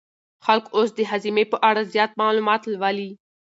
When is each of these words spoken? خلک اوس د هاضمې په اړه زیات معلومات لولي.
خلک 0.45 0.65
اوس 0.75 0.89
د 0.95 0.99
هاضمې 1.09 1.43
په 1.51 1.57
اړه 1.69 1.81
زیات 1.93 2.11
معلومات 2.21 2.61
لولي. 2.73 3.09